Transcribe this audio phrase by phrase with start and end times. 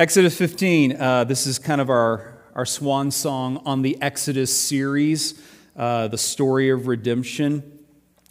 [0.00, 5.46] Exodus 15, uh, this is kind of our, our swan song on the Exodus series,
[5.76, 7.62] uh, the story of redemption.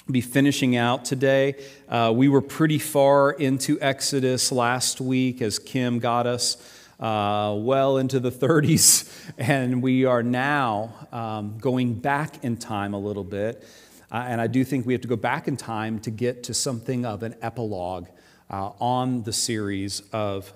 [0.10, 1.64] Be finishing out today.
[1.88, 6.58] Uh, we were pretty far into Exodus last week as Kim got us
[7.00, 13.00] uh, well into the 30s, and we are now um, going back in time a
[13.00, 13.64] little bit.
[14.12, 16.56] Uh, and I do think we have to go back in time to get to
[16.56, 18.08] something of an epilogue
[18.50, 20.52] uh, on the series of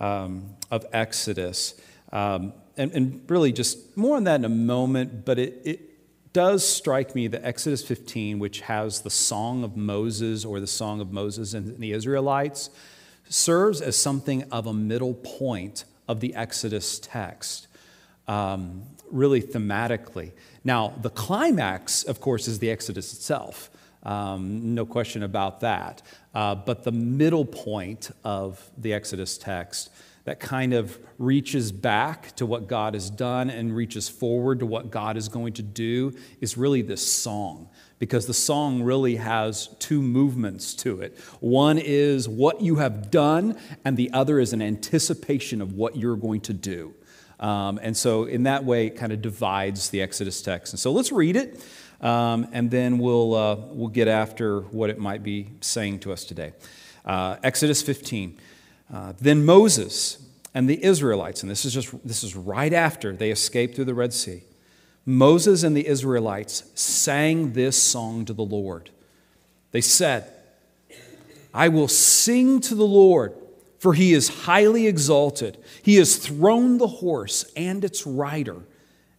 [0.00, 1.74] um, of Exodus.
[2.12, 6.66] Um, and, and, really, just more on that in a moment, but it, it does
[6.66, 11.12] strike me that Exodus 15, which has the Song of Moses or the Song of
[11.12, 12.70] Moses and the Israelites,
[13.28, 17.68] serves as something of a middle point of the Exodus text,
[18.26, 20.32] um, really thematically.
[20.64, 23.70] Now, the climax, of course, is the Exodus itself.
[24.04, 26.02] Um, no question about that.
[26.34, 29.90] Uh, but the middle point of the Exodus text
[30.24, 34.90] that kind of reaches back to what God has done and reaches forward to what
[34.90, 37.68] God is going to do is really this song.
[37.98, 41.18] Because the song really has two movements to it.
[41.40, 46.16] One is what you have done, and the other is an anticipation of what you're
[46.16, 46.94] going to do.
[47.38, 50.72] Um, and so, in that way, it kind of divides the Exodus text.
[50.72, 51.64] And so, let's read it.
[52.00, 56.24] Um, and then we'll, uh, we'll get after what it might be saying to us
[56.24, 56.52] today.
[57.04, 58.38] Uh, Exodus 15.
[58.92, 60.18] Uh, then Moses
[60.54, 63.94] and the Israelites, and this is just this is right after they escaped through the
[63.94, 64.44] Red Sea.
[65.04, 68.90] Moses and the Israelites sang this song to the Lord.
[69.72, 70.32] They said,
[71.52, 73.34] I will sing to the Lord,
[73.78, 75.58] for he is highly exalted.
[75.82, 78.62] He has thrown the horse and its rider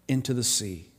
[0.07, 0.89] into the sea.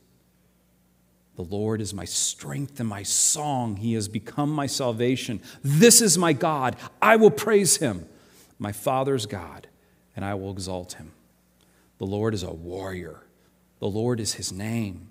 [1.37, 3.77] The Lord is my strength and my song.
[3.77, 5.41] He has become my salvation.
[5.63, 6.77] This is my God.
[7.01, 8.07] I will praise him,
[8.59, 9.69] my Father's God,
[10.17, 11.13] and I will exalt him.
[11.99, 13.23] The Lord is a warrior,
[13.81, 15.11] the Lord is his name.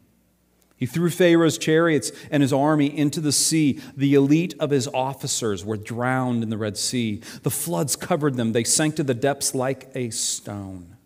[0.77, 3.79] He threw Pharaoh's chariots and his army into the sea.
[3.95, 7.21] The elite of his officers were drowned in the Red Sea.
[7.43, 10.97] The floods covered them, they sank to the depths like a stone.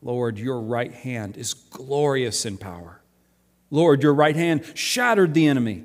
[0.00, 3.00] Lord, your right hand is glorious in power.
[3.70, 5.84] Lord, your right hand shattered the enemy.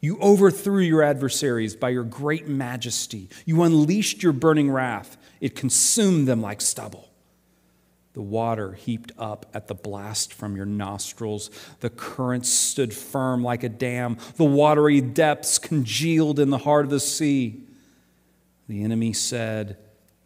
[0.00, 3.30] You overthrew your adversaries by your great majesty.
[3.46, 7.10] You unleashed your burning wrath, it consumed them like stubble.
[8.14, 11.50] The water heaped up at the blast from your nostrils.
[11.80, 14.18] The currents stood firm like a dam.
[14.36, 17.64] The watery depths congealed in the heart of the sea.
[18.68, 19.78] The enemy said,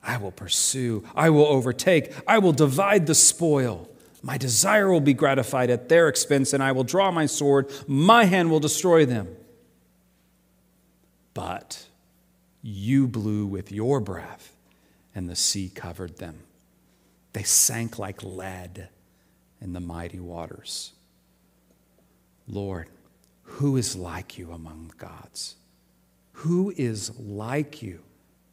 [0.03, 3.89] I will pursue, I will overtake, I will divide the spoil.
[4.23, 7.71] My desire will be gratified at their expense, and I will draw my sword.
[7.87, 9.37] My hand will destroy them.
[11.35, 11.87] But
[12.63, 14.57] you blew with your breath,
[15.15, 16.41] and the sea covered them.
[17.33, 18.89] They sank like lead
[19.61, 20.93] in the mighty waters.
[22.49, 22.89] Lord,
[23.43, 25.57] who is like you among gods?
[26.33, 28.01] Who is like you?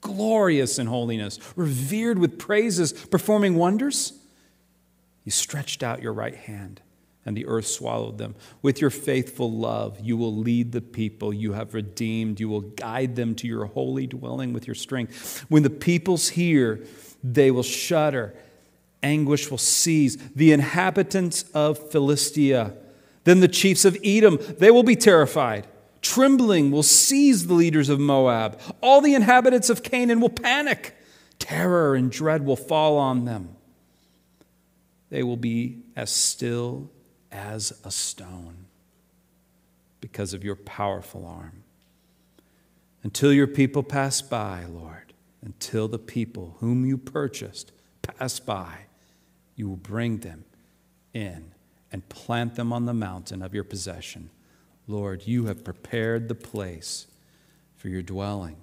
[0.01, 4.13] Glorious in holiness, revered with praises, performing wonders?
[5.25, 6.81] You stretched out your right hand,
[7.25, 8.35] and the earth swallowed them.
[8.61, 12.39] With your faithful love, you will lead the people you have redeemed.
[12.39, 15.43] You will guide them to your holy dwelling with your strength.
[15.49, 16.85] When the peoples hear,
[17.23, 18.35] they will shudder.
[19.01, 22.75] Anguish will seize the inhabitants of Philistia.
[23.23, 25.65] Then the chiefs of Edom, they will be terrified.
[26.03, 28.59] Trembling will seize the leaders of Moab.
[28.79, 30.95] All the inhabitants of Canaan will panic.
[31.39, 33.55] Terror and dread will fall on them
[35.15, 36.91] they will be as still
[37.31, 38.65] as a stone
[40.01, 41.63] because of your powerful arm.
[43.01, 47.71] Until your people pass by, Lord, until the people whom you purchased
[48.01, 48.87] pass by,
[49.55, 50.43] you will bring them
[51.13, 51.53] in
[51.93, 54.29] and plant them on the mountain of your possession.
[54.85, 57.07] Lord, you have prepared the place
[57.77, 58.57] for your dwelling.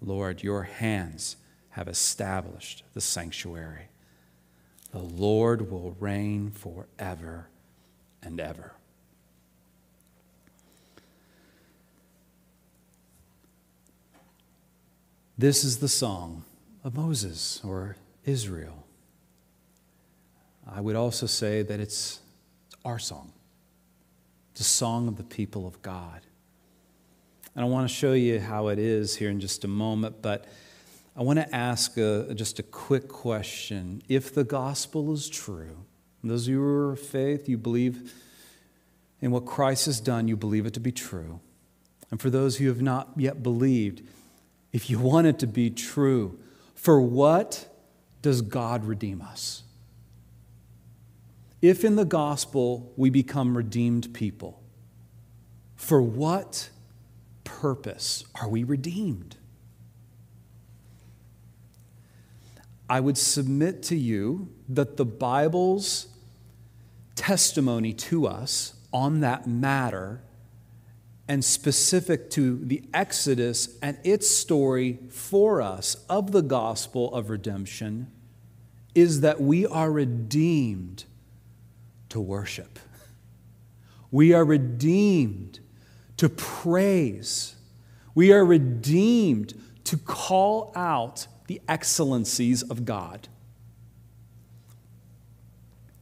[0.00, 1.36] Lord, your hands
[1.68, 3.90] have established the sanctuary.
[4.94, 7.48] The Lord will reign forever
[8.22, 8.74] and ever.
[15.36, 16.44] This is the song
[16.84, 18.84] of Moses or Israel.
[20.64, 22.20] I would also say that it's,
[22.84, 23.32] our song.
[24.54, 26.20] the song of the people of God.
[27.56, 30.44] And I want to show you how it is here in just a moment, but
[31.16, 34.02] I want to ask a, just a quick question.
[34.08, 35.84] If the gospel is true,
[36.24, 38.12] those of you who are of faith, you believe
[39.20, 41.40] in what Christ has done, you believe it to be true.
[42.10, 44.02] And for those who have not yet believed,
[44.72, 46.38] if you want it to be true,
[46.74, 47.68] for what
[48.22, 49.62] does God redeem us?
[51.62, 54.62] If in the gospel we become redeemed people,
[55.76, 56.70] for what
[57.44, 59.36] purpose are we redeemed?
[62.88, 66.08] I would submit to you that the Bible's
[67.16, 70.22] testimony to us on that matter
[71.26, 78.10] and specific to the Exodus and its story for us of the gospel of redemption
[78.94, 81.04] is that we are redeemed
[82.10, 82.78] to worship.
[84.10, 85.60] We are redeemed
[86.18, 87.56] to praise.
[88.14, 89.54] We are redeemed
[89.84, 93.28] to call out the excellencies of God,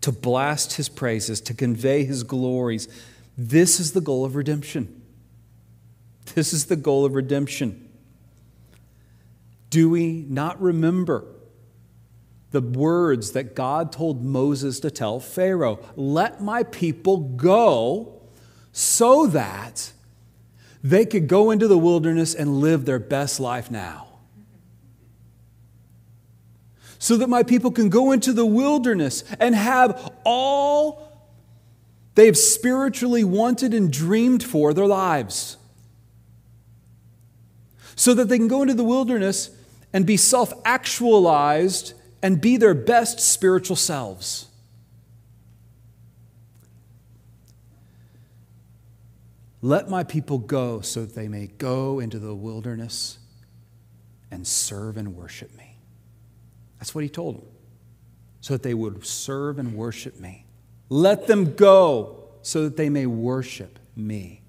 [0.01, 2.89] to blast his praises, to convey his glories.
[3.37, 5.03] This is the goal of redemption.
[6.35, 7.89] This is the goal of redemption.
[9.71, 11.25] Do we not remember
[12.51, 15.79] the words that God told Moses to tell Pharaoh?
[15.97, 18.21] Let my people go
[18.73, 19.93] so that
[20.83, 24.12] they could go into the wilderness and live their best life now.
[27.03, 31.27] So that my people can go into the wilderness and have all
[32.15, 35.57] they've spiritually wanted and dreamed for their lives
[37.97, 39.51] so that they can go into the wilderness
[39.93, 44.47] and be self actualized and be their best spiritual selves.
[49.61, 53.19] Let my people go so that they may go into the wilderness
[54.31, 55.62] and serve and worship me.
[56.83, 57.47] That's what he told them.
[58.41, 60.47] So that they would serve and worship me.
[60.89, 64.43] Let them go so that they may worship me.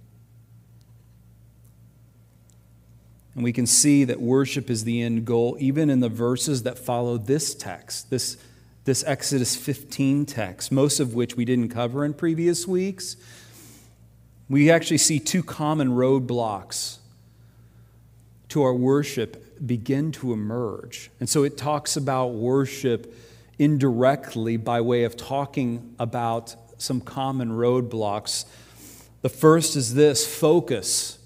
[3.35, 6.80] And we can see that worship is the end goal, even in the verses that
[6.80, 8.38] follow this text, this,
[8.86, 13.15] this Exodus 15 text, most of which we didn't cover in previous weeks.
[14.50, 16.97] We actually see two common roadblocks
[18.50, 21.10] to our worship begin to emerge.
[21.19, 23.15] And so it talks about worship
[23.57, 28.45] indirectly by way of talking about some common roadblocks.
[29.21, 31.19] The first is this focus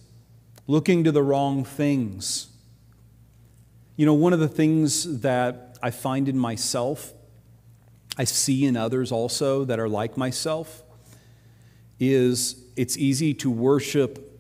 [0.67, 2.47] looking to the wrong things.
[3.95, 7.13] You know, one of the things that I find in myself,
[8.17, 10.83] I see in others also that are like myself,
[11.99, 14.39] is it's easy to worship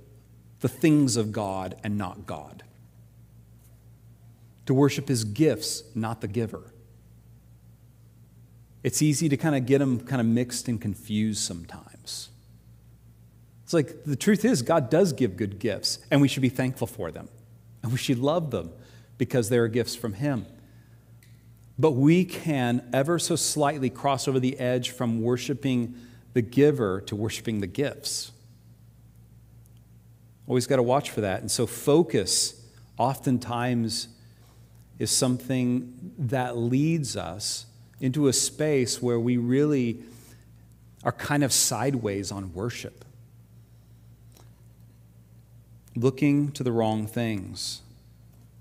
[0.59, 2.63] the things of God and not God.
[4.67, 6.73] To worship his gifts, not the giver.
[8.83, 12.29] It's easy to kind of get them kind of mixed and confused sometimes.
[13.63, 16.87] It's like the truth is, God does give good gifts, and we should be thankful
[16.87, 17.27] for them.
[17.83, 18.71] And we should love them
[19.17, 20.45] because they are gifts from Him.
[21.77, 25.95] But we can ever so slightly cross over the edge from worshiping
[26.33, 28.31] the giver to worshiping the gifts.
[30.47, 31.41] Always got to watch for that.
[31.41, 32.65] And so, focus
[32.97, 34.07] oftentimes
[34.99, 37.65] is something that leads us
[37.99, 39.99] into a space where we really
[41.03, 43.05] are kind of sideways on worship
[45.97, 47.81] looking to the wrong things.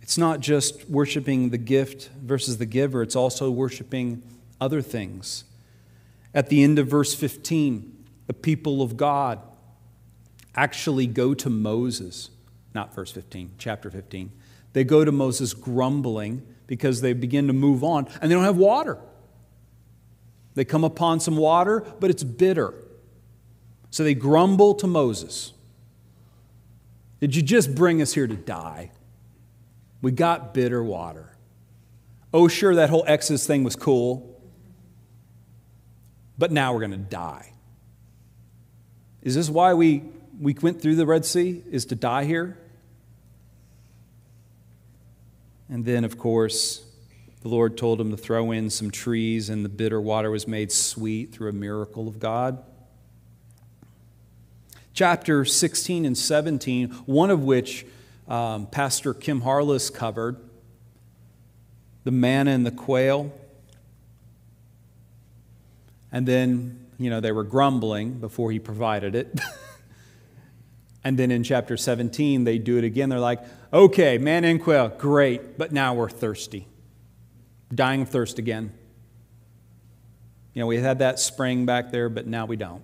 [0.01, 4.23] It's not just worshiping the gift versus the giver, it's also worshiping
[4.61, 5.45] other things.
[6.33, 9.41] At the end of verse 15, the people of God
[10.55, 12.31] actually go to Moses,
[12.75, 14.33] not verse 15, chapter 15.
[14.77, 18.59] They go to Moses grumbling because they begin to move on and they don't have
[18.59, 18.99] water.
[20.55, 22.75] They come upon some water, but it's bitter.
[23.89, 25.55] So they grumble to Moses.
[27.21, 28.91] Did you just bring us here to die?
[30.03, 31.39] We got bitter water.
[32.35, 34.39] Oh, sure, that whole Exodus thing was cool,
[36.37, 37.51] but now we're going to die.
[39.23, 40.05] Is this why we,
[40.39, 41.65] we went through the Red Sea?
[41.71, 42.59] Is to die here?
[45.69, 46.85] And then, of course,
[47.43, 50.71] the Lord told him to throw in some trees, and the bitter water was made
[50.73, 52.63] sweet through a miracle of God
[54.97, 57.87] chapter 16 and 17, one of which
[58.27, 60.39] um, Pastor Kim Harless covered
[62.05, 63.31] the manna and the quail.
[66.11, 69.39] And then, you know, they were grumbling before he provided it.
[71.07, 73.11] and then in chapter 17, they do it again.
[73.11, 73.39] They're like,
[73.73, 76.67] okay, man and quail, great, but now we're thirsty.
[77.73, 78.73] Dying of thirst again.
[80.53, 82.83] You know, we had that spring back there, but now we don't.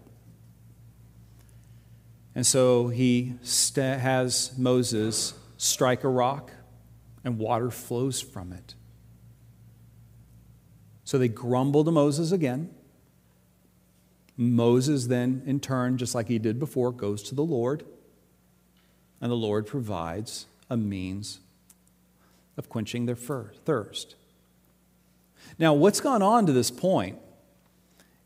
[2.37, 6.53] And so he st- has Moses strike a rock,
[7.25, 8.77] and water flows from it.
[11.03, 12.73] So they grumble to Moses again.
[14.37, 17.85] Moses then, in turn, just like he did before, goes to the Lord,
[19.23, 21.39] and the Lord provides a means
[22.59, 24.17] of quenching their thirst.
[25.59, 27.19] Now, what's gone on to this point?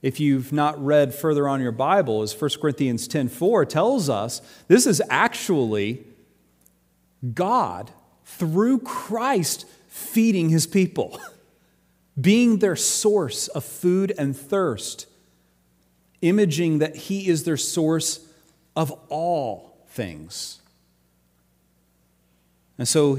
[0.01, 4.87] If you've not read further on your Bible, is 1 Corinthians 10:4 tells us this
[4.87, 6.05] is actually
[7.35, 7.91] God
[8.25, 11.21] through Christ feeding his people,
[12.21, 15.07] being their source of food and thirst,
[16.23, 18.21] imaging that he is their source
[18.75, 20.61] of all things.
[22.79, 23.19] And so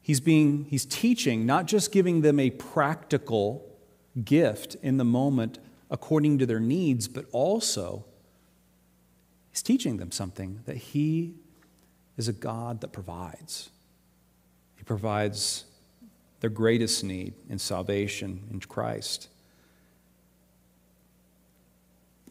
[0.00, 3.66] he's being he's teaching, not just giving them a practical
[4.24, 5.58] gift in the moment
[5.90, 8.04] according to their needs, but also
[9.50, 11.34] he's teaching them something that he
[12.16, 13.70] is a God that provides.
[14.76, 15.64] He provides
[16.40, 19.28] their greatest need in salvation in Christ.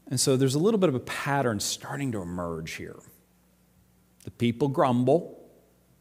[0.10, 2.98] And so there's a little bit of a pattern starting to emerge here.
[4.24, 5.39] The people grumble.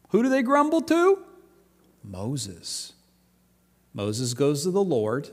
[0.09, 1.19] Who do they grumble to?
[2.03, 2.93] Moses.
[3.93, 5.29] Moses goes to the Lord.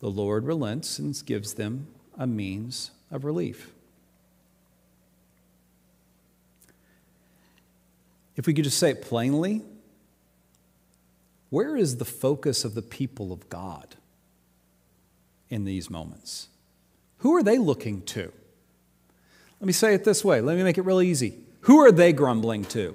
[0.00, 3.72] The Lord relents and gives them a means of relief.
[8.36, 9.62] If we could just say it plainly,
[11.50, 13.96] where is the focus of the people of God
[15.48, 16.48] in these moments?
[17.18, 18.32] Who are they looking to?
[19.60, 20.40] Let me say it this way.
[20.40, 21.38] Let me make it real easy.
[21.62, 22.94] Who are they grumbling to?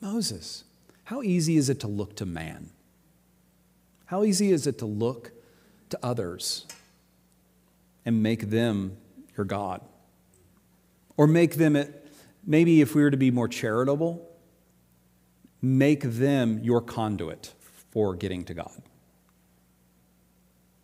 [0.00, 0.64] Moses.
[1.04, 2.70] How easy is it to look to man?
[4.06, 5.32] How easy is it to look
[5.90, 6.66] to others
[8.04, 8.96] and make them
[9.36, 9.80] your God?
[11.16, 11.76] Or make them,
[12.46, 14.26] maybe if we were to be more charitable,
[15.60, 17.52] make them your conduit
[17.92, 18.82] for getting to God.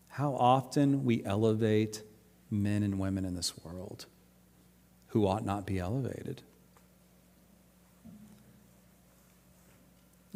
[0.08, 2.02] How often we elevate
[2.50, 4.06] men and women in this world
[5.08, 6.42] who ought not be elevated.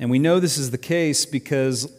[0.01, 1.93] And we know this is the case because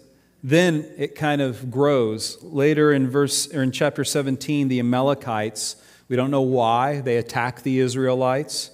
[0.43, 2.41] then it kind of grows.
[2.41, 5.75] Later in verse or in chapter 17, the Amalekites,
[6.07, 8.71] we don't know why, they attack the Israelites.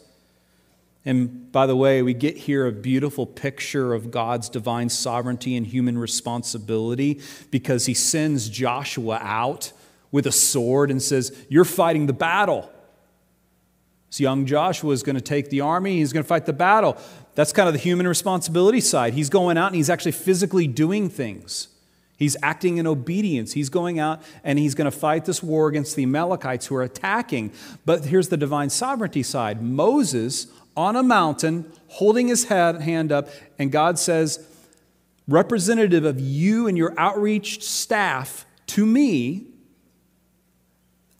[1.03, 5.67] And by the way, we get here a beautiful picture of God's divine sovereignty and
[5.67, 7.19] human responsibility
[7.51, 9.73] because he sends Joshua out
[10.09, 12.71] with a sword and says, You're fighting the battle.
[14.09, 16.97] So young Joshua is going to take the army, he's going to fight the battle.
[17.37, 19.13] That's kind of the human responsibility side.
[19.13, 21.67] He's going out and he's actually physically doing things.
[22.17, 23.53] He's acting in obedience.
[23.53, 26.81] He's going out and he's going to fight this war against the Amalekites who are
[26.81, 27.51] attacking.
[27.85, 33.29] But here's the divine sovereignty side Moses on a mountain, holding his head, hand up,
[33.59, 34.43] and God says,
[35.27, 39.45] Representative of you and your outreach staff to me,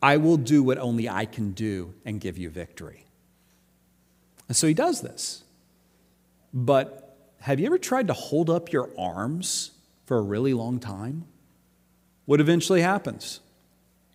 [0.02, 3.06] I will do what only I can do and give you victory.
[4.48, 5.44] And so he does this.
[6.58, 9.74] But have you ever tried to hold up your arms
[10.08, 11.26] for a really long time?
[12.26, 13.42] What eventually happens?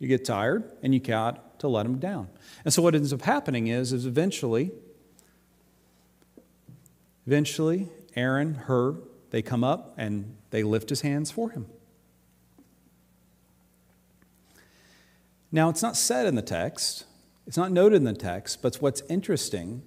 [0.00, 2.28] You get tired and you got to let them down.
[2.64, 4.72] And so what ends up happening is, is eventually,
[7.28, 8.96] eventually, Aaron, Hur,
[9.30, 11.66] they come up and they lift his hands for him.
[15.52, 17.04] Now, it's not said in the text,
[17.46, 19.82] it's not noted in the text, but what's interesting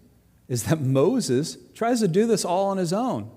[0.47, 3.29] is that Moses tries to do this all on his own.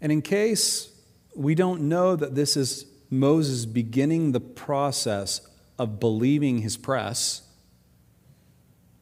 [0.00, 0.92] And in case
[1.34, 5.40] we don't know that this is Moses beginning the process
[5.78, 7.42] of believing his press,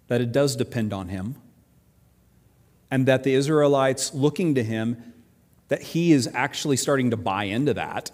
[0.08, 1.36] that it does depend on him,
[2.90, 5.12] and that the Israelites looking to him,
[5.68, 8.10] that he is actually starting to buy into that.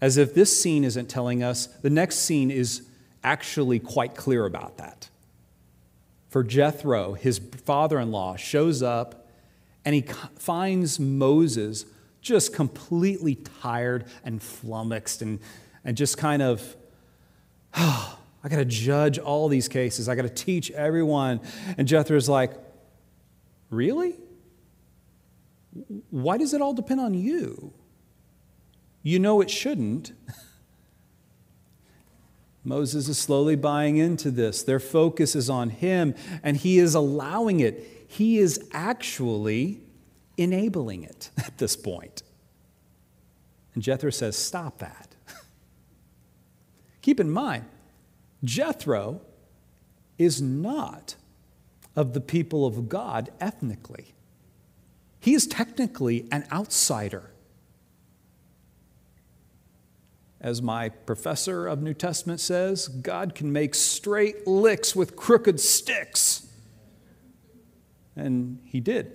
[0.00, 2.82] As if this scene isn't telling us, the next scene is
[3.24, 5.08] actually quite clear about that.
[6.28, 9.28] For Jethro, his father in law, shows up
[9.84, 10.02] and he
[10.38, 11.86] finds Moses
[12.20, 15.40] just completely tired and flummoxed and,
[15.84, 16.76] and just kind of,
[17.76, 20.06] oh, I got to judge all these cases.
[20.06, 21.40] I got to teach everyone.
[21.78, 22.52] And Jethro's like,
[23.70, 24.14] Really?
[26.10, 27.72] Why does it all depend on you?
[29.02, 30.12] You know it shouldn't.
[32.64, 34.62] Moses is slowly buying into this.
[34.62, 38.06] Their focus is on him, and he is allowing it.
[38.08, 39.80] He is actually
[40.38, 42.22] enabling it at this point.
[43.74, 45.14] And Jethro says, Stop that.
[47.02, 47.66] Keep in mind,
[48.42, 49.20] Jethro
[50.16, 51.16] is not
[51.96, 54.14] of the people of God ethnically.
[55.20, 57.30] He is technically an outsider.
[60.40, 66.46] As my professor of New Testament says, God can make straight licks with crooked sticks.
[68.16, 69.12] And he did.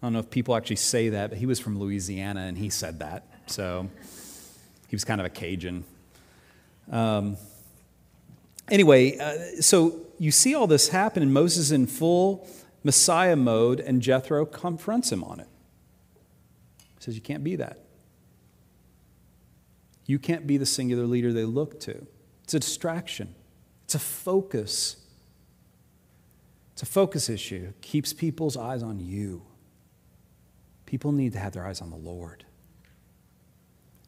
[0.00, 2.70] I don't know if people actually say that, but he was from Louisiana and he
[2.70, 3.26] said that.
[3.46, 3.88] So
[4.88, 5.84] he was kind of a Cajun.
[6.90, 7.36] Um,
[8.70, 12.46] anyway, uh, so you see all this happen, and Moses in full
[12.84, 15.48] Messiah mode, and Jethro confronts him on it.
[16.98, 17.78] He says, You can't be that.
[20.08, 22.06] You can't be the singular leader they look to.
[22.42, 23.34] It's a distraction,
[23.84, 24.96] it's a focus.
[26.72, 27.70] It's a focus issue.
[27.70, 29.42] It keeps people's eyes on you.
[30.86, 32.44] People need to have their eyes on the Lord.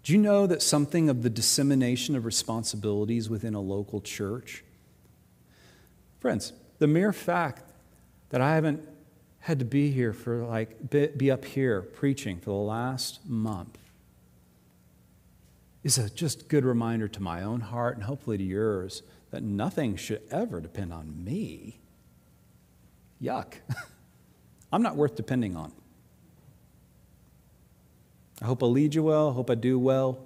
[0.05, 4.63] Do you know that something of the dissemination of responsibilities within a local church?
[6.21, 7.65] Friends, the mere fact
[8.29, 8.89] that I haven't
[9.41, 13.77] had to be here for like, be up here preaching for the last month
[15.83, 19.97] is a just good reminder to my own heart and hopefully to yours that nothing
[19.97, 21.81] should ever depend on me.
[23.23, 23.55] Yuck.
[24.73, 25.73] I'm not worth depending on.
[28.43, 30.19] I hope I lead you well, I hope I do well,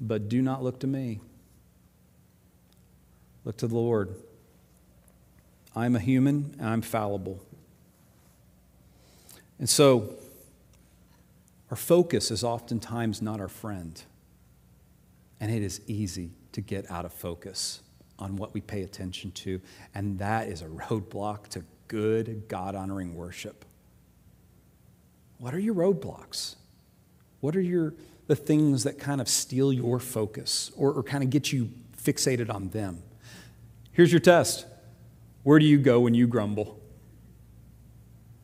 [0.00, 1.20] but do not look to me.
[3.44, 4.14] Look to the Lord.
[5.74, 7.40] I'm a human and I'm fallible.
[9.58, 10.14] And so,
[11.70, 14.02] our focus is oftentimes not our friend.
[15.40, 17.80] And it is easy to get out of focus
[18.18, 19.60] on what we pay attention to.
[19.94, 23.64] And that is a roadblock to good, God honoring worship.
[25.38, 26.56] What are your roadblocks?
[27.40, 27.94] What are your,
[28.26, 32.52] the things that kind of steal your focus or, or kind of get you fixated
[32.52, 33.02] on them?
[33.92, 34.66] Here's your test
[35.42, 36.78] Where do you go when you grumble?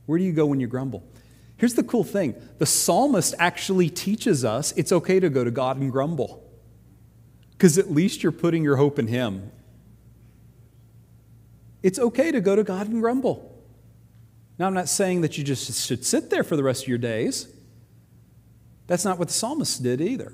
[0.07, 1.03] Where do you go when you grumble?
[1.59, 5.77] Here's the cool thing the psalmist actually teaches us it's okay to go to God
[5.77, 6.46] and grumble
[7.57, 9.51] because at least you're putting your hope in Him.
[11.83, 13.53] It's okay to go to God and grumble.
[14.59, 16.99] Now, I'm not saying that you just should sit there for the rest of your
[16.99, 17.49] days.
[18.87, 20.33] That's not what the psalmist did either.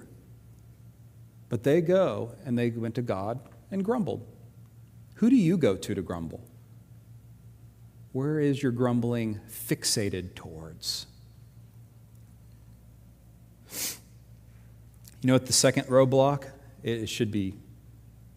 [1.49, 4.27] But they go and they went to God and grumbled.
[5.17, 6.43] Who do you go to to grumble?
[8.13, 11.07] Where is your grumbling fixated towards?
[15.23, 16.52] You know what the second roadblock?
[16.83, 17.55] It should be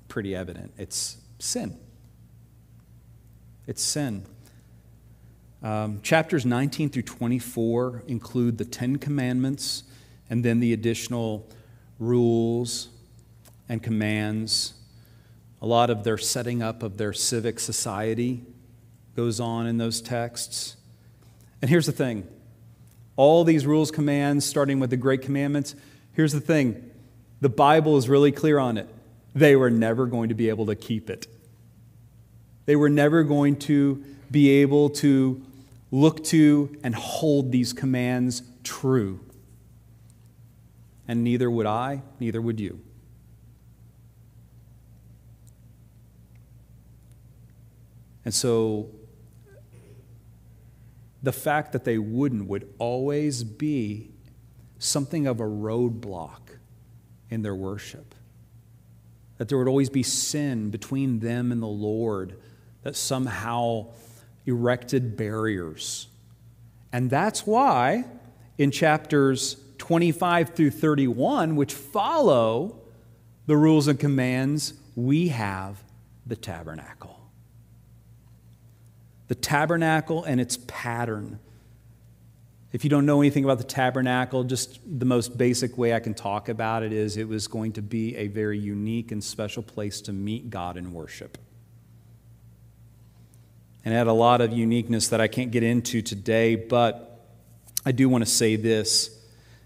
[0.08, 0.74] pretty evident.
[0.78, 1.78] It's sin.
[3.68, 4.26] It's sin.
[5.64, 9.84] Um, chapters 19 through 24 include the Ten Commandments
[10.30, 11.50] and then the additional
[11.98, 12.90] rules
[13.68, 14.74] and commands.
[15.62, 18.44] A lot of their setting up of their civic society
[19.16, 20.76] goes on in those texts.
[21.62, 22.28] And here's the thing
[23.16, 25.74] all these rules, commands, starting with the Great Commandments,
[26.14, 26.92] here's the thing
[27.46, 28.90] the Bible is really clear on it.
[29.36, 31.28] They were never going to be able to keep it.
[32.66, 35.46] They were never going to be able to
[35.92, 39.20] look to and hold these commands true
[41.08, 42.82] and neither would I, neither would you.
[48.26, 48.90] And so
[51.22, 54.10] the fact that they wouldn't would always be
[54.80, 56.45] something of a roadblock
[57.30, 58.16] in their worship.
[59.38, 62.38] That there would always be sin between them and the Lord
[62.84, 63.88] that somehow
[64.46, 66.08] erected barriers.
[66.94, 68.06] And that's why
[68.58, 72.80] in chapters 25 through 31, which follow
[73.48, 75.84] the rules and commands, we have
[76.26, 77.20] the tabernacle.
[79.28, 81.40] The tabernacle and its pattern.
[82.76, 86.14] If you don't know anything about the tabernacle, just the most basic way I can
[86.14, 90.02] talk about it is it was going to be a very unique and special place
[90.02, 91.38] to meet God and worship.
[93.86, 97.26] And it had a lot of uniqueness that I can't get into today, but
[97.86, 99.10] I do want to say this.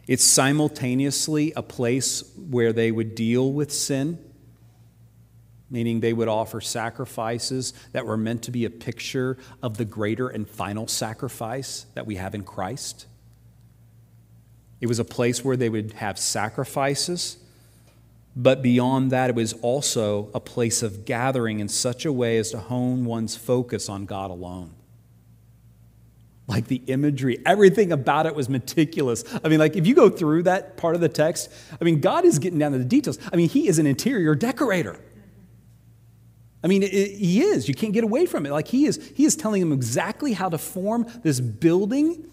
[0.06, 4.20] It's simultaneously a place where they would deal with sin,
[5.70, 10.28] meaning they would offer sacrifices that were meant to be a picture of the greater
[10.28, 13.06] and final sacrifice that we have in Christ.
[14.82, 17.38] It was a place where they would have sacrifices,
[18.36, 22.52] but beyond that, it was also a place of gathering in such a way as
[22.52, 24.74] to hone one's focus on God alone
[26.50, 29.24] like the imagery, everything about it was meticulous.
[29.44, 32.26] I mean, like if you go through that part of the text, I mean, God
[32.26, 33.20] is getting down to the details.
[33.32, 35.00] I mean, He is an interior decorator.
[36.64, 37.68] I mean, it, he is.
[37.68, 38.52] You can't get away from it.
[38.52, 42.28] Like he is, he is telling them exactly how to form this building,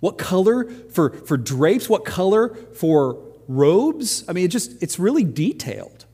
[0.00, 4.24] what color for, for drapes, what color for robes.
[4.28, 6.04] I mean, it just it's really detailed.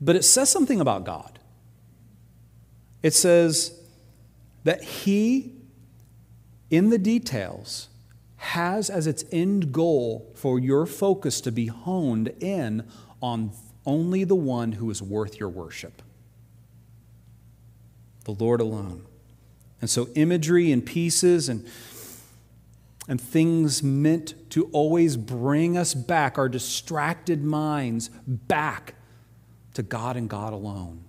[0.00, 1.38] But it says something about God.
[3.02, 3.78] It says
[4.64, 5.52] that he,
[6.70, 7.88] in the details,
[8.36, 12.86] has as its end goal for your focus to be honed in
[13.22, 13.52] on
[13.86, 16.02] only the one who is worth your worship
[18.26, 19.06] the Lord alone.
[19.80, 21.66] And so, imagery and pieces and,
[23.08, 28.94] and things meant to always bring us back, our distracted minds, back
[29.74, 31.04] to God and God alone.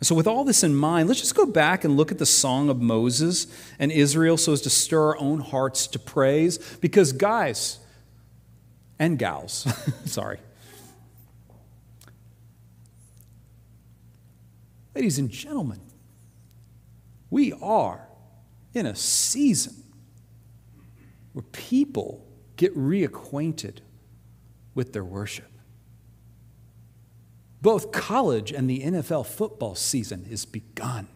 [0.00, 2.68] So, with all this in mind, let's just go back and look at the song
[2.68, 3.46] of Moses
[3.78, 6.58] and Israel so as to stir our own hearts to praise.
[6.80, 7.78] Because, guys
[8.98, 9.66] and gals,
[10.04, 10.38] sorry,
[14.94, 15.80] Ladies and gentlemen,
[17.30, 18.06] we are
[18.74, 19.74] in a season
[21.32, 22.24] where people
[22.56, 23.78] get reacquainted
[24.74, 25.50] with their worship.
[27.60, 31.08] Both college and the NFL football season is begun.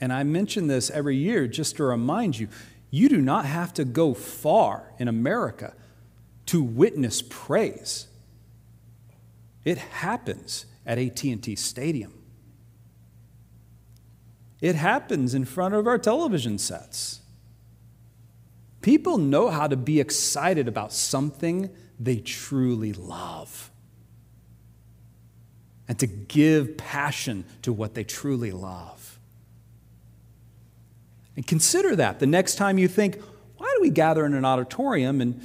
[0.00, 2.48] And I mention this every year just to remind you
[2.90, 5.74] you do not have to go far in America
[6.46, 8.08] to witness praise.
[9.64, 12.19] It happens at AT&T Stadium.
[14.60, 17.20] It happens in front of our television sets.
[18.82, 23.70] People know how to be excited about something they truly love
[25.86, 29.18] and to give passion to what they truly love.
[31.36, 33.20] And consider that the next time you think,
[33.56, 35.40] why do we gather in an auditorium and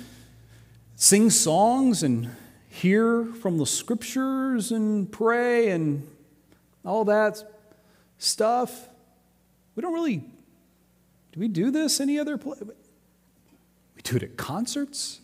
[0.96, 2.30] sing songs and
[2.70, 6.08] hear from the scriptures and pray and
[6.86, 7.44] all that
[8.18, 8.88] stuff?
[9.76, 12.62] We don't really, do we do this any other place?
[12.62, 15.20] We do it at concerts.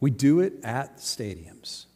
[0.00, 1.86] We do it at stadiums.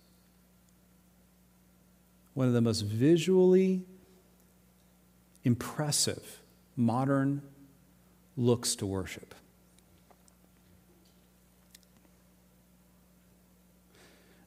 [2.35, 3.83] One of the most visually
[5.45, 6.41] impressive
[6.77, 7.43] modern
[8.37, 9.35] looks to worship.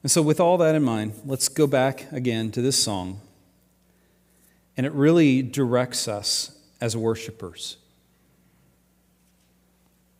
[0.02, 3.20] And so, with all that in mind, let's go back again to this song.
[4.76, 7.76] And it really directs us as worshipers.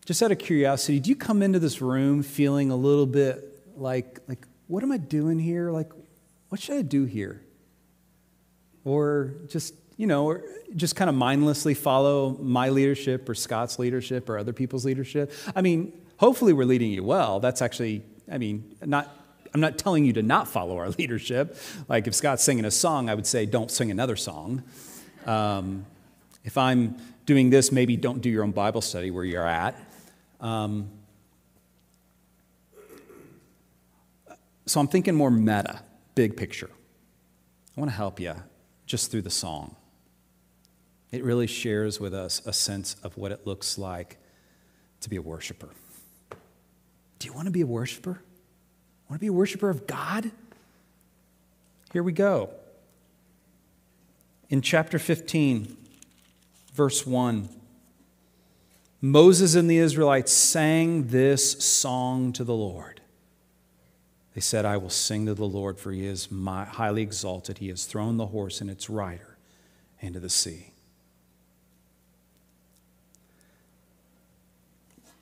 [0.04, 4.18] Just out of curiosity, do you come into this room feeling a little bit like,
[4.28, 5.70] like, what am I doing here?
[5.70, 5.90] Like,
[6.48, 7.40] what should I do here?
[8.84, 14.28] Or just, you know, or just kind of mindlessly follow my leadership or Scott's leadership
[14.28, 15.32] or other people's leadership?
[15.54, 17.40] I mean, hopefully we're leading you well.
[17.40, 19.08] That's actually, I mean, not
[19.54, 21.56] I'm not telling you to not follow our leadership.
[21.88, 24.62] Like if Scott's singing a song, I would say don't sing another song.
[25.26, 25.86] Um,
[26.44, 29.76] if I'm doing this, maybe don't do your own Bible study where you're at.
[30.40, 30.90] Um,
[34.66, 35.82] so I'm thinking more meta,
[36.14, 36.70] big picture.
[37.76, 38.34] I want to help you
[38.86, 39.76] just through the song.
[41.10, 44.18] It really shares with us a sense of what it looks like
[45.00, 45.68] to be a worshiper.
[47.18, 48.22] Do you want to be a worshiper?
[49.12, 50.30] Want to be a worshiper of God?
[51.92, 52.48] Here we go.
[54.48, 55.76] In chapter 15,
[56.72, 57.50] verse 1,
[59.02, 63.02] Moses and the Israelites sang this song to the Lord.
[64.34, 67.58] They said, I will sing to the Lord, for he is highly exalted.
[67.58, 69.36] He has thrown the horse and its rider
[70.00, 70.72] into the sea.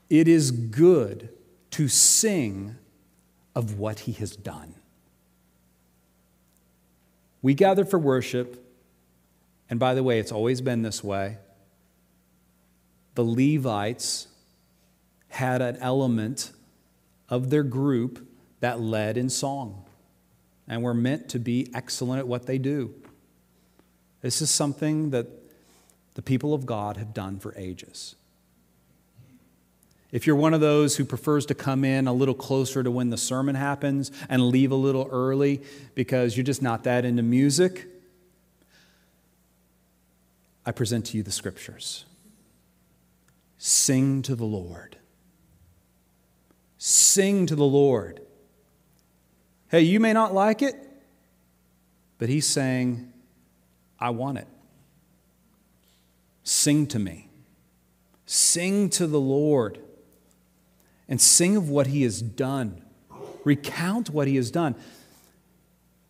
[0.09, 1.31] It is good
[1.73, 2.77] to sing
[3.55, 4.75] of what he has done.
[7.43, 8.65] We gather for worship,
[9.69, 11.39] and by the way, it's always been this way.
[13.15, 14.29] The Levites
[15.29, 16.53] had an element
[17.29, 18.27] of their group
[18.61, 19.85] that led in song
[20.69, 22.95] and were meant to be excellent at what they do.
[24.21, 25.27] This is something that
[26.15, 28.17] the people of God have done for ages.
[30.13, 33.11] If you're one of those who prefers to come in a little closer to when
[33.11, 35.63] the sermon happens and leave a little early
[35.95, 37.87] because you're just not that into music,
[40.67, 42.05] I present to you the scriptures.
[43.57, 44.97] Sing to the Lord.
[46.79, 48.21] Sing to the Lord.
[49.69, 50.75] Hey, you may not like it,
[52.19, 53.13] but he's saying,
[53.99, 54.49] I want it.
[56.43, 57.29] Sing to me.
[58.27, 59.79] Sing to the Lord
[61.11, 62.81] and sing of what he has done.
[63.45, 64.75] recount what he has done,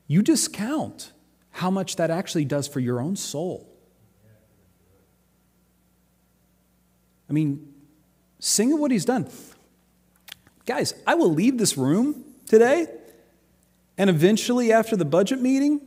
[0.07, 1.13] you discount
[1.51, 3.67] how much that actually does for your own soul.
[7.29, 7.73] I mean,
[8.41, 9.29] sing of what he's done.
[10.67, 12.89] Guys, I will leave this room today,
[13.97, 15.81] and eventually, after the budget meeting,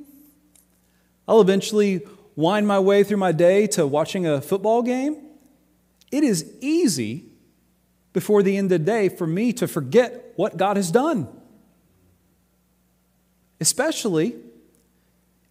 [1.28, 2.02] I'll eventually
[2.36, 5.18] wind my way through my day to watching a football game.
[6.12, 7.33] It is easy
[8.14, 11.28] before the end of the day for me to forget what God has done.
[13.60, 14.36] Especially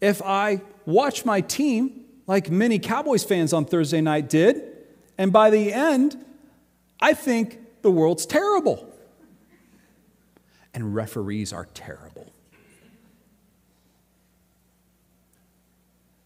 [0.00, 4.62] if I watch my team, like many Cowboys fans on Thursday night did,
[5.18, 6.16] and by the end,
[7.00, 8.88] I think the world's terrible.
[10.74, 12.32] And referees are terrible.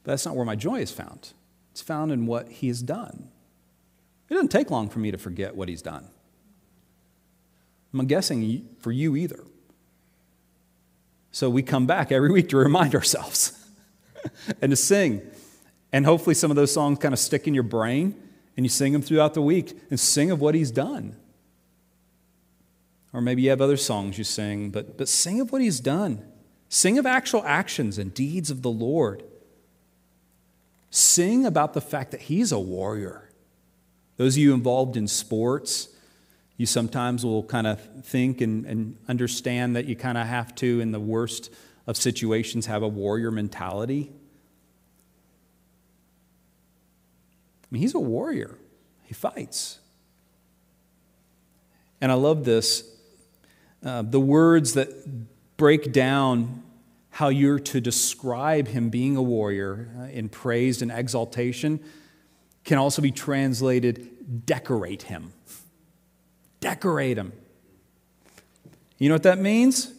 [0.04, 1.32] But that's not where my joy is found.
[1.72, 3.28] It's found in what he has done.
[4.30, 6.08] It doesn't take long for me to forget what he's done.
[8.00, 9.42] I'm guessing for you either.
[11.30, 13.52] So we come back every week to remind ourselves
[14.62, 15.22] and to sing.
[15.92, 18.14] And hopefully, some of those songs kind of stick in your brain
[18.56, 21.16] and you sing them throughout the week and sing of what he's done.
[23.12, 26.24] Or maybe you have other songs you sing, but, but sing of what he's done.
[26.68, 29.22] Sing of actual actions and deeds of the Lord.
[30.90, 33.30] Sing about the fact that he's a warrior.
[34.16, 35.88] Those of you involved in sports,
[36.56, 40.80] you sometimes will kind of think and, and understand that you kind of have to,
[40.80, 41.52] in the worst
[41.86, 44.10] of situations, have a warrior mentality.
[47.62, 48.56] I mean, he's a warrior,
[49.04, 49.80] he fights.
[52.00, 52.84] And I love this.
[53.84, 54.88] Uh, the words that
[55.56, 56.62] break down
[57.10, 61.80] how you're to describe him being a warrior uh, in praise and exaltation
[62.64, 65.32] can also be translated decorate him.
[66.60, 67.32] Decorate them.
[68.98, 69.92] You know what that means?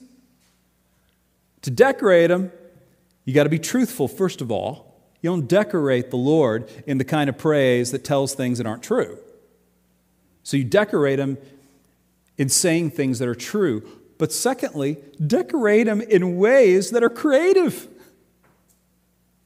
[1.62, 2.52] To decorate them,
[3.26, 4.88] you got to be truthful, first of all.
[5.22, 8.84] You don't decorate the Lord in the kind of praise that tells things that aren't
[8.84, 9.18] true.
[10.44, 11.38] So you decorate him
[12.38, 13.86] in saying things that are true.
[14.18, 17.88] But secondly, decorate him in ways that are creative.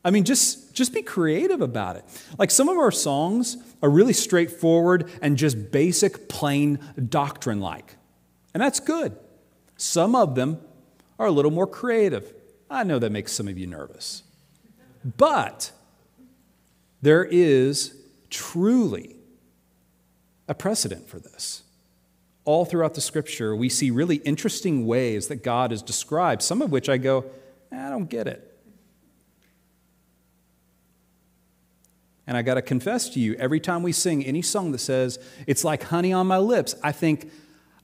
[0.03, 2.05] I mean, just, just be creative about it.
[2.37, 7.95] Like some of our songs are really straightforward and just basic, plain doctrine like.
[8.53, 9.15] And that's good.
[9.77, 10.59] Some of them
[11.19, 12.33] are a little more creative.
[12.69, 14.23] I know that makes some of you nervous.
[15.17, 15.71] But
[17.01, 17.95] there is
[18.29, 19.15] truly
[20.47, 21.63] a precedent for this.
[22.43, 26.71] All throughout the scripture, we see really interesting ways that God is described, some of
[26.71, 27.25] which I go,
[27.71, 28.50] eh, I don't get it.
[32.27, 35.19] And I got to confess to you, every time we sing any song that says,
[35.47, 37.31] it's like honey on my lips, I think,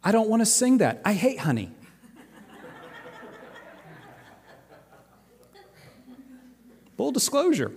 [0.03, 1.01] I don't want to sing that.
[1.03, 1.71] I hate honey.
[6.97, 7.71] Full disclosure.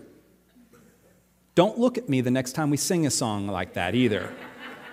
[1.54, 4.32] Don't look at me the next time we sing a song like that either.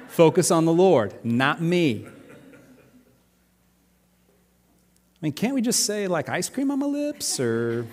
[0.07, 2.05] Focus on the Lord, not me.
[2.05, 2.09] I
[5.21, 7.85] mean, can't we just say like ice cream on my lips or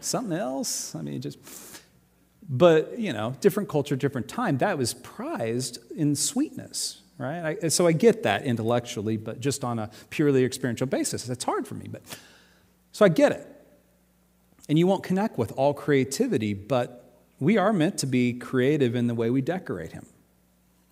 [0.00, 0.94] something else?
[0.94, 1.38] I mean, just.
[2.52, 7.56] But, you know, different culture, different time, that was prized in sweetness, right?
[7.62, 11.68] I, so I get that intellectually, but just on a purely experiential basis, it's hard
[11.68, 11.86] for me.
[11.88, 12.02] But
[12.90, 13.46] so I get it.
[14.68, 19.06] And you won't connect with all creativity, but we are meant to be creative in
[19.06, 20.06] the way we decorate Him.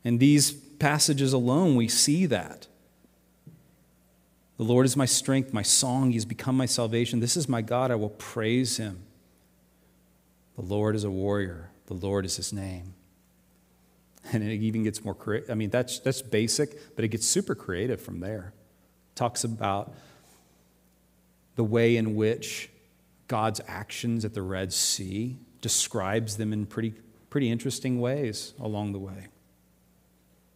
[0.05, 2.69] In these passages alone, we see that.
[4.59, 6.13] The Lord is my strength, my song.
[6.13, 7.19] He's become my salvation.
[7.19, 7.91] This is my God.
[7.91, 9.03] I will praise Him.
[10.59, 12.95] The Lord is a warrior, the Lord is his name.
[14.33, 15.51] And it even gets more creative.
[15.51, 18.53] I mean, that's, that's basic, but it gets super creative from there.
[19.15, 19.95] talks about
[21.55, 22.71] the way in which
[23.29, 26.93] God's actions at the Red Sea describes them in pretty,
[27.31, 29.29] pretty interesting ways along the way.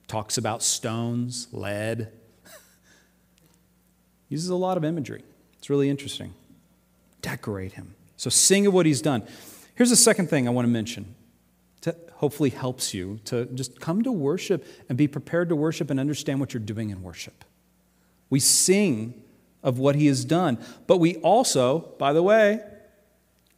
[0.08, 2.10] Talks about stones, lead.
[4.28, 5.22] Uses a lot of imagery.
[5.58, 6.34] It's really interesting.
[7.20, 7.94] Decorate him.
[8.16, 9.22] So sing of what he's done.
[9.74, 11.14] Here's the second thing I want to mention
[11.82, 15.98] to hopefully helps you to just come to worship and be prepared to worship and
[15.98, 17.44] understand what you're doing in worship.
[18.30, 19.22] We sing
[19.62, 22.60] of what he has done, but we also, by the way,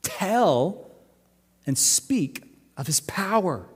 [0.03, 0.90] tell
[1.66, 2.42] and speak
[2.77, 3.66] of his power.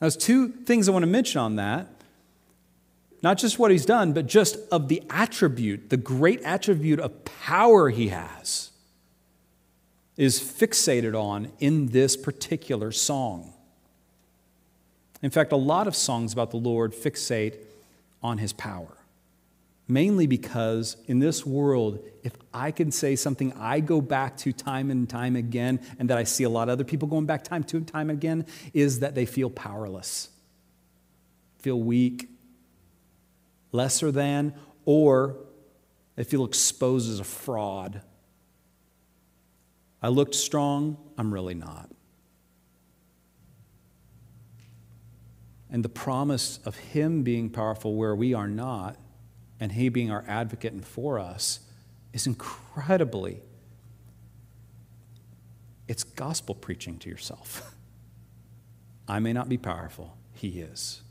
[0.00, 1.88] Now, there's two things I want to mention on that.
[3.22, 7.88] Not just what he's done, but just of the attribute, the great attribute of power
[7.88, 8.65] he has
[10.16, 13.52] is fixated on in this particular song.
[15.22, 17.56] In fact, a lot of songs about the Lord fixate
[18.22, 18.96] on his power.
[19.88, 24.90] Mainly because in this world, if I can say something I go back to time
[24.90, 27.62] and time again, and that I see a lot of other people going back time
[27.64, 30.28] to time again, is that they feel powerless,
[31.58, 32.28] feel weak,
[33.70, 35.36] lesser than, or
[36.16, 38.00] they feel exposed as a fraud.
[40.02, 41.90] I looked strong, I'm really not.
[45.70, 48.96] And the promise of Him being powerful where we are not
[49.58, 51.60] and He being our advocate and for us
[52.12, 53.42] is incredibly,
[55.88, 57.74] it's gospel preaching to yourself.
[59.08, 61.02] I may not be powerful, He is.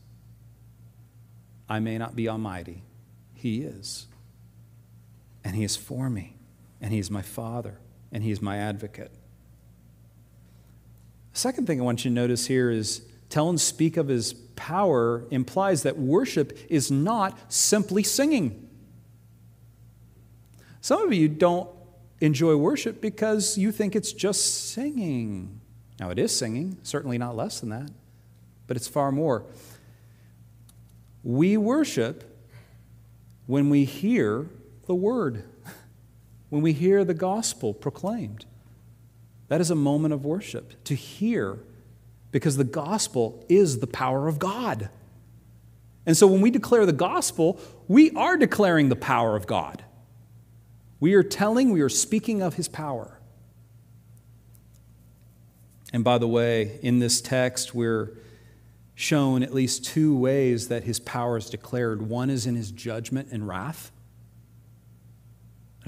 [1.68, 2.84] I may not be almighty,
[3.34, 4.08] He is.
[5.44, 6.38] And He is for me,
[6.82, 7.80] and He is my Father,
[8.16, 9.12] and He's my advocate.
[11.34, 14.34] The second thing I want you to notice here is tell and speak of His
[14.56, 18.70] power implies that worship is not simply singing.
[20.80, 21.70] Some of you don't
[22.22, 25.60] enjoy worship because you think it's just singing.
[26.00, 27.92] Now, it is singing, certainly not less than that,
[28.66, 29.44] but it's far more.
[31.22, 32.24] We worship
[33.46, 34.48] when we hear
[34.86, 35.44] the word,
[36.50, 38.46] when we hear the gospel proclaimed.
[39.48, 41.60] That is a moment of worship, to hear
[42.32, 44.90] because the gospel is the power of God.
[46.06, 49.84] And so when we declare the gospel, we are declaring the power of God.
[51.00, 53.20] We are telling, we are speaking of his power.
[55.94, 58.18] And by the way, in this text, we're
[58.96, 62.10] shown at least two ways that his power is declared.
[62.10, 63.92] One is in his judgment and wrath.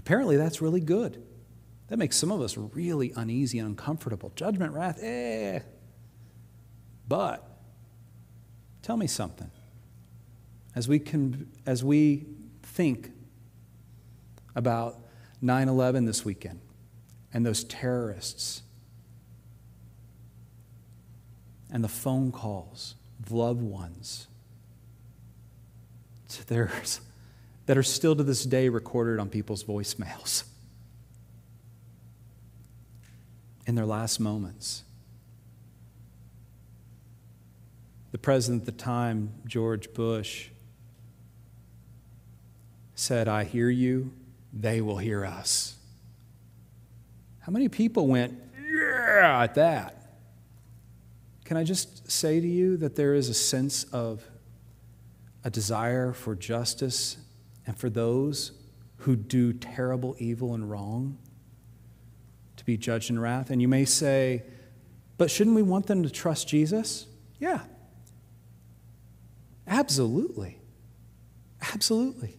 [0.08, 1.22] Apparently, that's really good.
[1.90, 4.32] That makes some of us really uneasy and uncomfortable.
[4.38, 5.60] Judgment, wrath, eh,
[7.06, 7.46] but
[8.82, 9.52] tell me something.
[10.74, 12.26] As we, can, as we
[12.64, 13.12] think
[14.56, 14.98] about
[15.42, 16.62] 9 11 this weekend
[17.34, 18.62] and those terrorists
[21.70, 24.28] and the phone calls of loved ones
[26.30, 27.02] to theirs
[27.68, 30.46] that are still to this day recorded on people's voicemails
[33.66, 34.84] in their last moments.
[38.12, 40.48] The president at the time, George Bush,
[42.96, 44.14] said, I hear you,
[44.54, 45.76] they will hear us.
[47.40, 49.94] How many people went, yeah, at that?
[51.44, 54.24] Can I just say to you that there is a sense of
[55.44, 57.18] a desire for justice
[57.68, 58.54] and for those
[58.98, 61.20] who do terrible evil and wrong
[62.56, 63.52] to be judged in wrath?
[63.52, 64.44] And you may say,
[65.18, 67.06] but shouldn't we want them to trust Jesus?
[67.40, 67.60] Yeah,
[69.68, 70.60] Absolutely.
[71.74, 72.36] Absolutely.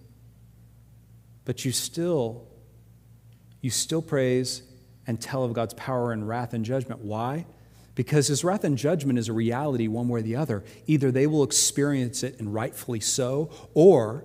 [1.44, 2.46] But you still
[3.60, 4.62] you still praise
[5.06, 7.00] and tell of God's power and wrath and judgment.
[7.00, 7.44] Why?
[7.96, 10.64] Because his wrath and judgment is a reality one way or the other.
[10.86, 14.24] Either they will experience it and rightfully so, or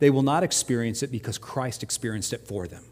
[0.00, 2.84] they will not experience it because Christ experienced it for them.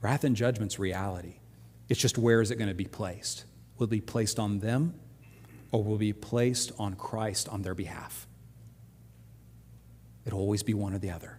[0.00, 1.34] Wrath and judgment's reality.
[1.88, 3.44] It's just where is it going to be placed?
[3.76, 4.94] Will it be placed on them
[5.72, 8.28] or will it be placed on Christ on their behalf.
[10.24, 11.38] It'll always be one or the other.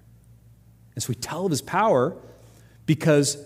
[0.96, 2.16] And so we tell of his power
[2.86, 3.38] because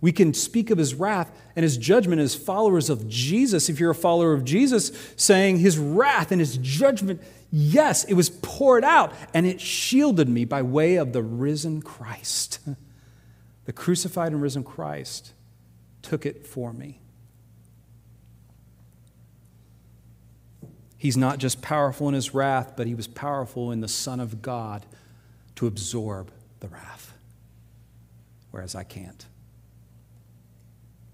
[0.00, 3.68] we can speak of his wrath and his judgment as followers of Jesus.
[3.68, 8.30] If you're a follower of Jesus, saying his wrath and his judgment, yes, it was
[8.30, 12.60] poured out and it shielded me by way of the risen Christ.
[13.66, 15.32] The crucified and risen Christ
[16.02, 17.00] took it for me.
[20.98, 24.42] He's not just powerful in his wrath, but he was powerful in the Son of
[24.42, 24.86] God
[25.54, 27.16] to absorb the wrath,
[28.50, 29.24] whereas I can't.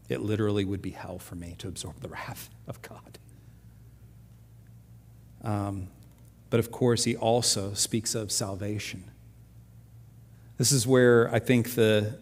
[0.08, 3.18] It literally would be hell for me to absorb the wrath of God.
[5.42, 5.88] Um,
[6.50, 9.04] but of course, he also speaks of salvation.
[10.58, 12.18] This is where I think the,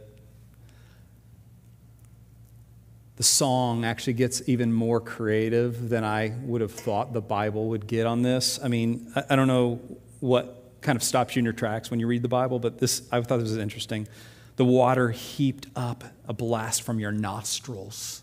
[3.17, 7.87] the song actually gets even more creative than I would have thought the Bible would
[7.87, 8.59] get on this.
[8.63, 9.81] I mean, I, don't know
[10.21, 13.03] what kind of stops you in your tracks when you read the Bible, but this
[13.13, 14.09] I thought this was interesting.
[14.57, 18.23] The water heaped up a blast from your nostrils.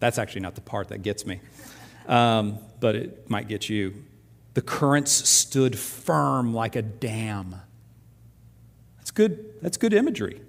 [0.00, 1.40] That's actually not the part that gets me,
[2.06, 3.94] um, but it might get you.
[4.54, 7.56] The currents stood firm like a dam.
[8.98, 9.60] That's good.
[9.62, 10.40] That's good imagery.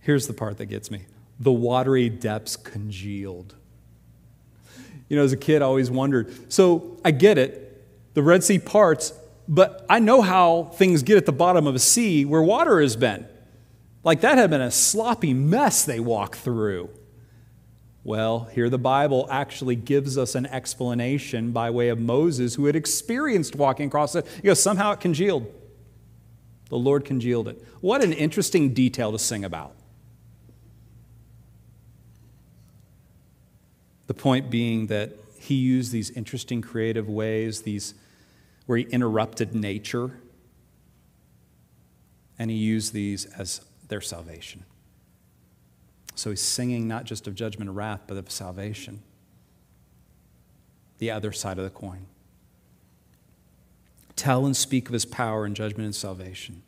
[0.00, 1.02] Here's the part that gets me
[1.38, 3.54] the watery depths congealed.
[5.08, 6.52] You know, as a kid, I always wondered.
[6.52, 7.66] So I get it.
[8.14, 9.12] the Red Sea parts,
[9.48, 12.96] but I know how things get at the bottom of a sea where water has
[12.96, 13.26] been.
[14.04, 16.90] Like that had been a sloppy mess they walked through.
[18.02, 22.74] Well, here the Bible actually gives us an explanation by way of Moses, who had
[22.74, 24.26] experienced walking across it.
[24.36, 25.46] He goes, somehow it congealed.
[26.70, 27.62] The Lord congealed it.
[27.80, 29.74] What an interesting detail to sing about.
[34.06, 37.94] The point being that he used these interesting creative ways, these
[38.66, 40.12] where he interrupted nature,
[42.38, 44.64] and he used these as their salvation.
[46.20, 49.00] So he's singing not just of judgment and wrath, but of salvation.
[50.98, 52.04] The other side of the coin.
[54.16, 56.62] Tell and speak of his power and judgment and salvation.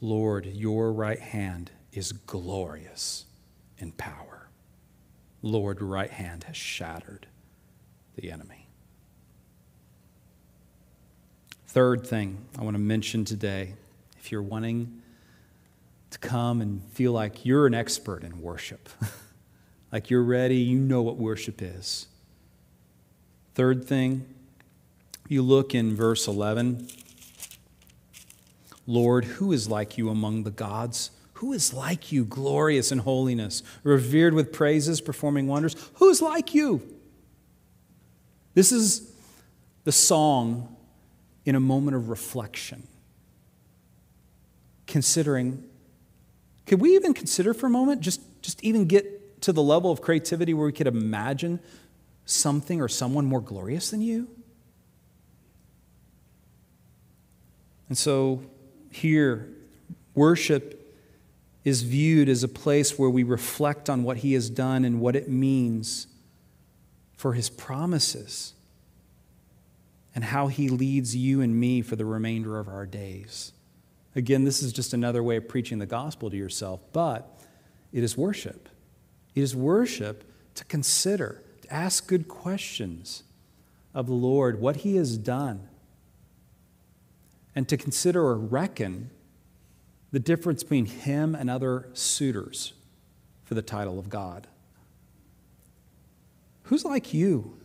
[0.00, 3.26] Lord, your right hand is glorious
[3.78, 4.48] in power.
[5.42, 7.28] Lord, right hand has shattered
[8.16, 8.66] the enemy.
[11.68, 13.74] Third thing I want to mention today
[14.24, 15.02] if you're wanting
[16.08, 18.88] to come and feel like you're an expert in worship,
[19.92, 22.06] like you're ready, you know what worship is.
[23.54, 24.24] Third thing,
[25.28, 26.88] you look in verse 11
[28.86, 31.10] Lord, who is like you among the gods?
[31.34, 35.76] Who is like you, glorious in holiness, revered with praises, performing wonders?
[35.96, 36.80] Who is like you?
[38.54, 39.12] This is
[39.84, 40.74] the song
[41.44, 42.86] in a moment of reflection.
[44.86, 45.64] Considering,
[46.66, 50.00] could we even consider for a moment, just, just even get to the level of
[50.00, 51.60] creativity where we could imagine
[52.24, 54.28] something or someone more glorious than you?
[57.88, 58.42] And so
[58.90, 59.48] here,
[60.14, 60.80] worship
[61.64, 65.16] is viewed as a place where we reflect on what He has done and what
[65.16, 66.06] it means
[67.16, 68.52] for His promises
[70.14, 73.52] and how He leads you and me for the remainder of our days.
[74.16, 77.40] Again, this is just another way of preaching the gospel to yourself, but
[77.92, 78.68] it is worship.
[79.34, 83.24] It is worship to consider, to ask good questions
[83.92, 85.68] of the Lord, what He has done,
[87.54, 89.10] and to consider or reckon
[90.14, 92.72] the difference between him and other suitors
[93.42, 94.46] for the title of God.
[96.64, 97.58] Who's like you?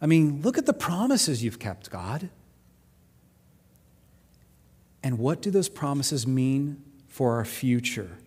[0.00, 2.30] I mean, look at the promises you've kept, God.
[5.02, 8.18] And what do those promises mean for our future?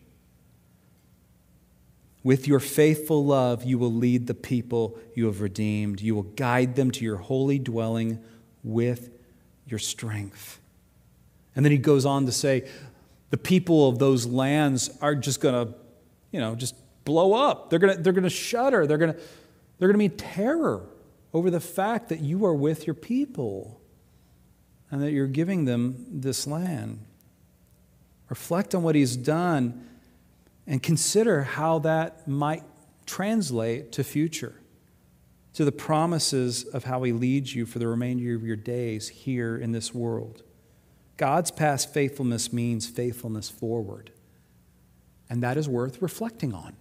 [2.23, 6.01] With your faithful love, you will lead the people you have redeemed.
[6.01, 8.23] You will guide them to your holy dwelling
[8.63, 9.09] with
[9.65, 10.59] your strength.
[11.55, 12.69] And then he goes on to say,
[13.31, 15.73] the people of those lands are just going to,
[16.31, 17.69] you know, just blow up.
[17.69, 18.85] They're going to, they're going to shudder.
[18.85, 19.19] They're going to,
[19.79, 20.85] they're going to be terror
[21.33, 23.80] over the fact that you are with your people
[24.91, 26.99] and that you're giving them this land.
[28.29, 29.87] Reflect on what he's done
[30.67, 32.63] and consider how that might
[33.05, 34.55] translate to future,
[35.53, 39.57] to the promises of how he leads you for the remainder of your days here
[39.57, 40.43] in this world.
[41.17, 44.11] God's past faithfulness means faithfulness forward.
[45.29, 46.75] And that is worth reflecting on.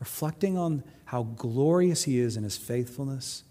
[0.00, 3.44] Reflecting on how glorious He is in His faithfulness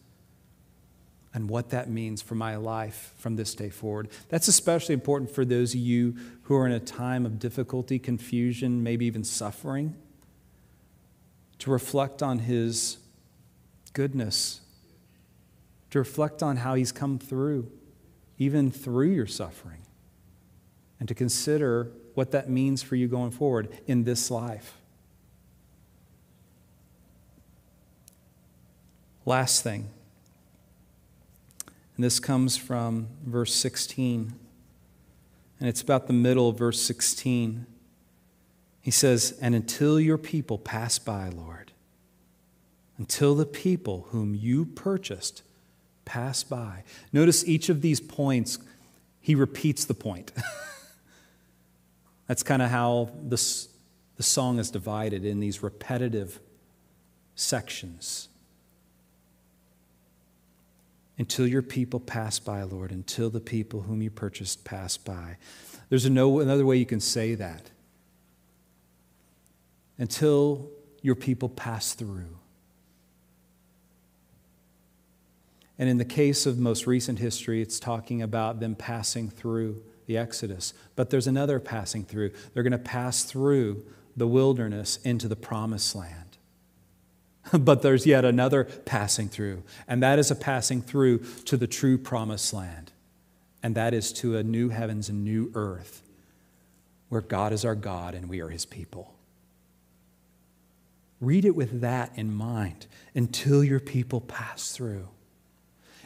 [1.33, 4.09] and what that means for my life from this day forward.
[4.29, 8.83] That's especially important for those of you who are in a time of difficulty, confusion,
[8.83, 9.95] maybe even suffering,
[11.59, 12.97] to reflect on His
[13.93, 14.61] goodness,
[15.89, 17.71] to reflect on how He's come through
[18.37, 19.79] even through your suffering,
[20.99, 24.77] and to consider what that means for you going forward in this life.
[29.25, 29.89] Last thing,
[31.95, 34.33] and this comes from verse 16,
[35.59, 37.65] and it's about the middle of verse 16.
[38.81, 41.71] He says, And until your people pass by, Lord,
[42.97, 45.43] until the people whom you purchased
[46.05, 46.83] pass by.
[47.11, 48.59] Notice each of these points,
[49.19, 50.31] he repeats the point.
[52.27, 53.69] That's kind of how this,
[54.17, 56.39] the song is divided in these repetitive
[57.35, 58.29] sections.
[61.17, 65.37] Until your people pass by, Lord, until the people whom you purchased pass by.
[65.89, 67.69] There's no another way you can say that.
[69.97, 70.69] Until
[71.01, 72.37] your people pass through.
[75.77, 80.17] And in the case of most recent history, it's talking about them passing through the
[80.17, 80.73] Exodus.
[80.95, 82.31] But there's another passing through.
[82.53, 83.85] They're going to pass through
[84.15, 86.22] the wilderness into the promised land.
[87.59, 91.97] but there's yet another passing through, and that is a passing through to the true
[91.97, 92.91] promised land,
[93.61, 96.03] and that is to a new heavens and new earth
[97.13, 99.13] where God is our God and we are his people.
[101.21, 105.07] Read it with that in mind until your people pass through,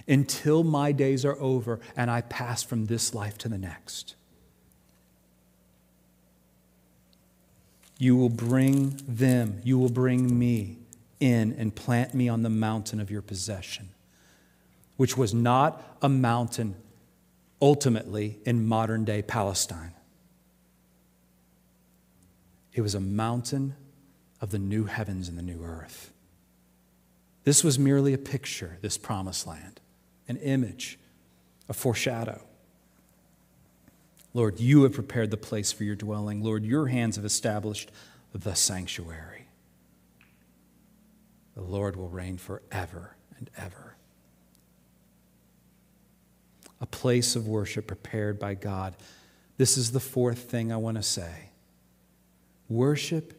[0.05, 4.15] until my days are over and I pass from this life to the next.
[7.97, 10.77] You will bring them, you will bring me
[11.19, 13.89] in and plant me on the mountain of your possession,
[14.97, 16.75] which was not a mountain
[17.61, 19.93] ultimately in modern day Palestine.
[22.73, 23.75] It was a mountain
[24.39, 26.11] of the new heavens and the new earth.
[27.43, 29.79] This was merely a picture, this promised land,
[30.27, 30.99] an image,
[31.69, 32.41] a foreshadow.
[34.33, 36.43] Lord, you have prepared the place for your dwelling.
[36.43, 37.91] Lord, your hands have established
[38.33, 39.36] the sanctuary.
[41.57, 43.95] The Lord will reign forever and ever.
[46.79, 48.95] A place of worship prepared by God.
[49.57, 51.49] This is the fourth thing I want to say.
[52.69, 53.33] Worship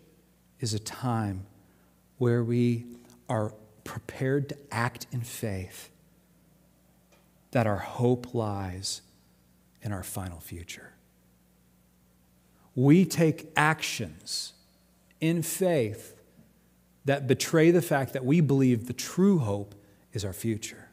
[0.59, 1.47] is a time
[2.17, 2.87] where we
[3.29, 3.55] are
[3.85, 5.89] prepared to act in faith
[7.53, 9.01] that our hope lies
[9.81, 10.93] in our final future.
[12.75, 14.55] We take actions
[15.21, 16.18] in faith
[17.09, 19.75] that betray the fact that we believe the true hope
[20.13, 20.91] is our future.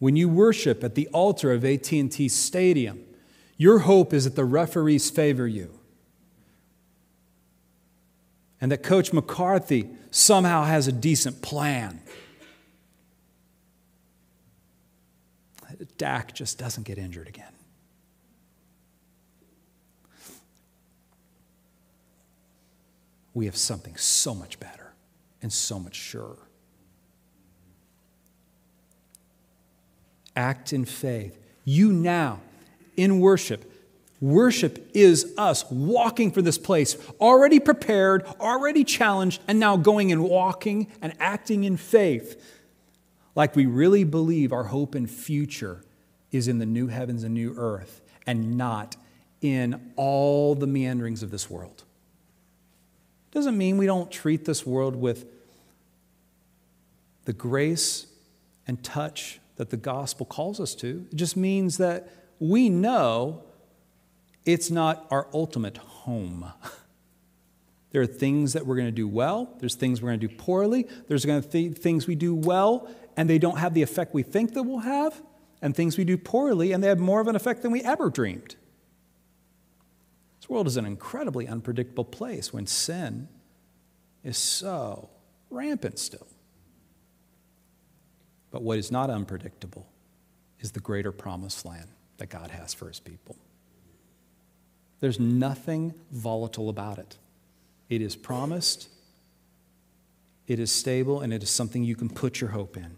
[0.00, 3.04] When you worship at the altar of AT&T Stadium,
[3.56, 5.78] your hope is that the referees favor you.
[8.60, 12.00] And that Coach McCarthy somehow has a decent plan.
[15.98, 17.55] Dak just doesn't get injured again.
[23.36, 24.94] We have something so much better
[25.42, 26.38] and so much surer.
[30.34, 31.38] Act in faith.
[31.62, 32.40] You now,
[32.96, 33.70] in worship,
[34.22, 40.24] worship is us walking for this place, already prepared, already challenged, and now going and
[40.24, 42.42] walking and acting in faith
[43.34, 45.84] like we really believe our hope and future
[46.32, 48.96] is in the new heavens and new earth and not
[49.42, 51.84] in all the meanderings of this world.
[53.36, 55.26] Doesn't mean we don't treat this world with
[57.26, 58.06] the grace
[58.66, 61.06] and touch that the gospel calls us to.
[61.12, 62.08] It just means that
[62.38, 63.42] we know
[64.46, 66.50] it's not our ultimate home.
[67.92, 70.34] There are things that we're going to do well, there's things we're going to do
[70.34, 74.12] poorly, there's going to be things we do well and they don't have the effect
[74.12, 75.22] we think they will have,
[75.62, 78.10] and things we do poorly and they have more of an effect than we ever
[78.10, 78.56] dreamed.
[80.46, 83.26] This world is an incredibly unpredictable place when sin
[84.22, 85.10] is so
[85.50, 86.28] rampant still.
[88.52, 89.88] But what is not unpredictable
[90.60, 91.88] is the greater promised land
[92.18, 93.34] that God has for his people.
[95.00, 97.18] There's nothing volatile about it.
[97.88, 98.88] It is promised,
[100.46, 102.96] it is stable, and it is something you can put your hope in.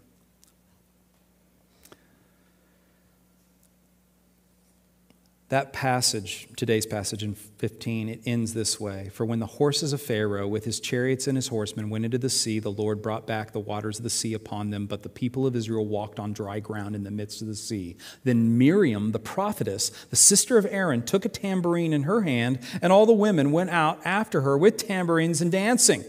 [5.49, 10.01] That passage, today's passage in 15, it ends this way For when the horses of
[10.01, 13.51] Pharaoh, with his chariots and his horsemen, went into the sea, the Lord brought back
[13.51, 16.59] the waters of the sea upon them, but the people of Israel walked on dry
[16.59, 17.97] ground in the midst of the sea.
[18.23, 22.93] Then Miriam, the prophetess, the sister of Aaron, took a tambourine in her hand, and
[22.93, 26.03] all the women went out after her with tambourines and dancing.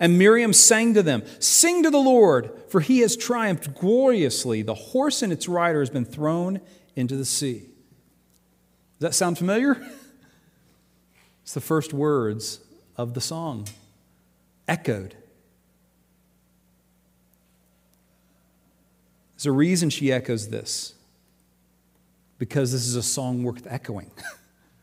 [0.00, 4.62] And Miriam sang to them, Sing to the Lord, for he has triumphed gloriously.
[4.62, 6.62] The horse and its rider has been thrown
[6.96, 7.66] into the sea.
[8.98, 9.76] Does that sound familiar?
[11.42, 12.60] It's the first words
[12.94, 13.66] of the song,
[14.68, 15.16] echoed.
[19.34, 20.92] There's a reason she echoes this,
[22.36, 24.10] because this is a song worth echoing.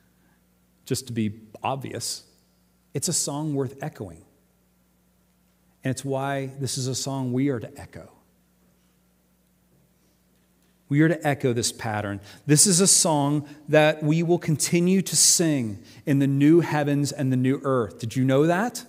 [0.85, 2.23] Just to be obvious,
[2.95, 4.23] it's a song worth echoing.
[5.83, 8.14] And it's why this is a song we are to echo.
[10.87, 12.21] We are to echo this pattern.
[12.45, 17.31] This is a song that we will continue to sing in the new heavens and
[17.31, 17.99] the new earth.
[17.99, 18.85] Did you know that?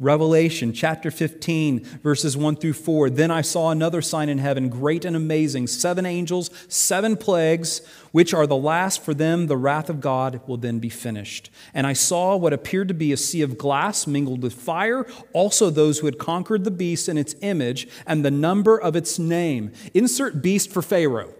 [0.00, 3.10] Revelation chapter 15, verses 1 through 4.
[3.10, 8.32] Then I saw another sign in heaven, great and amazing seven angels, seven plagues, which
[8.32, 9.46] are the last for them.
[9.46, 11.50] The wrath of God will then be finished.
[11.74, 15.68] And I saw what appeared to be a sea of glass mingled with fire, also
[15.68, 19.70] those who had conquered the beast and its image and the number of its name.
[19.92, 21.34] Insert beast for Pharaoh.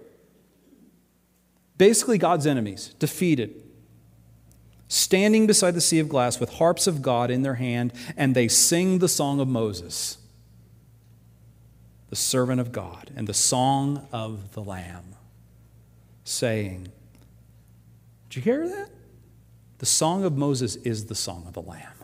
[1.78, 3.69] Basically, God's enemies, defeated.
[4.90, 8.48] Standing beside the sea of glass with harps of God in their hand, and they
[8.48, 10.18] sing the song of Moses,
[12.08, 15.14] the servant of God, and the song of the Lamb,
[16.24, 16.88] saying,
[18.28, 18.90] Did you hear that?
[19.78, 21.99] The song of Moses is the song of the Lamb.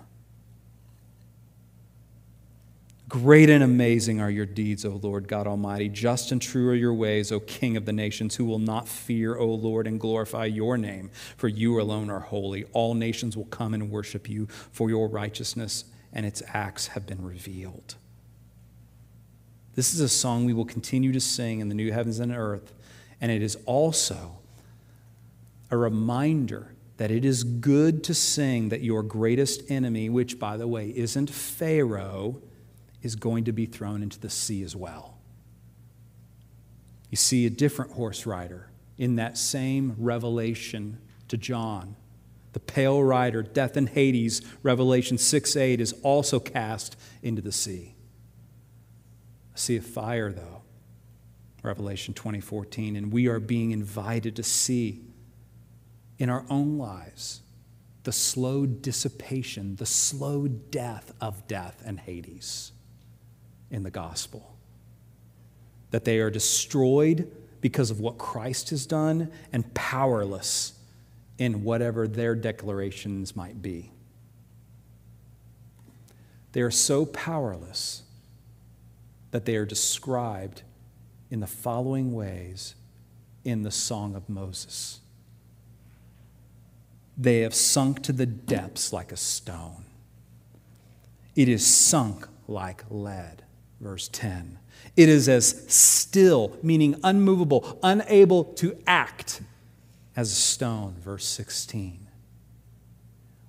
[3.09, 5.89] Great and amazing are your deeds, O Lord God Almighty.
[5.89, 9.37] Just and true are your ways, O King of the nations, who will not fear,
[9.37, 12.65] O Lord, and glorify your name, for you alone are holy.
[12.73, 17.25] All nations will come and worship you, for your righteousness and its acts have been
[17.25, 17.95] revealed.
[19.77, 22.73] This is a song we will continue to sing in the new heavens and earth,
[23.21, 24.39] and it is also
[25.71, 30.67] a reminder that it is good to sing that your greatest enemy, which, by the
[30.67, 32.41] way, isn't Pharaoh,
[33.07, 35.17] is going to be thrown into the sea as well.
[37.11, 40.99] You see a different horse rider in that same revelation
[41.29, 41.97] to John.
[42.53, 47.95] The pale rider, death and Hades, Revelation 6 8, is also cast into the sea.
[49.55, 50.63] A sea of fire, though,
[51.63, 55.03] Revelation 2014, and we are being invited to see
[56.19, 57.43] in our own lives
[58.05, 62.73] the slow dissipation, the slow death of death and Hades
[63.71, 64.57] in the gospel.
[65.91, 70.75] That they are destroyed because of what Christ has done and powerless
[71.39, 73.91] in whatever their declarations might be.
[76.53, 78.03] They are so powerless
[79.31, 80.63] that they are described
[81.31, 82.75] in the following ways
[83.45, 85.01] in the Song of Moses.
[87.19, 89.85] They have sunk to the depths like a stone.
[91.35, 93.43] It is sunk like lead
[93.81, 94.59] verse 10.
[94.97, 99.43] It is as still, meaning unmovable, unable to act,
[100.17, 102.09] as a stone, verse 16.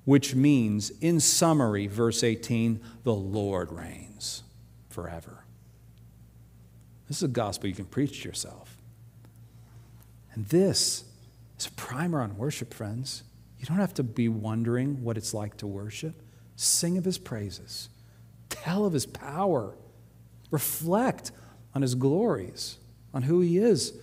[0.04, 4.44] Which means, in summary, verse 18, the Lord reigns
[4.90, 5.44] forever.
[7.08, 8.78] This is a gospel you can preach to yourself.
[10.34, 11.06] And this
[11.58, 13.24] is a primer on worship, friends.
[13.60, 16.22] You don't have to be wondering what it's like to worship.
[16.56, 17.90] Sing of his praises,
[18.50, 19.76] tell of his power
[20.52, 21.32] Reflect
[21.74, 22.78] on his glories,
[23.14, 23.94] on who he is.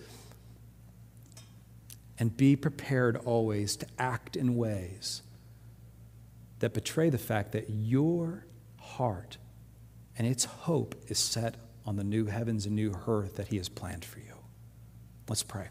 [2.17, 5.21] And be prepared always to act in ways
[6.59, 8.45] that betray the fact that your
[8.79, 9.37] heart
[10.17, 13.69] and its hope is set on the new heavens and new earth that he has
[13.69, 14.33] planned for you.
[15.27, 15.67] Let's pray.